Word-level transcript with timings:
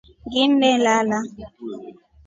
Nginnelala. 0.27 1.19